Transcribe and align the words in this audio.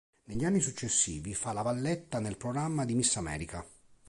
Negli 0.23 0.43
anni 0.45 0.61
successivi 0.61 1.35
fa 1.35 1.53
la 1.53 1.61
valletta 1.61 2.17
nel 2.19 2.35
programma 2.35 2.85
di 2.85 2.95
Miss 2.95 3.17
America. 3.17 3.63